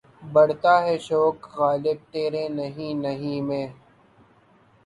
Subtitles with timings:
[0.33, 3.65] بڑھتا ہے شوق "غالب" تیرے نہیں نہیں میں.